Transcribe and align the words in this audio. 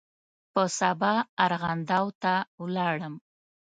په 0.53 0.63
سبا 0.79 1.13
ارغنداو 1.45 2.05
ته 2.21 2.33
ولاړم. 2.63 3.15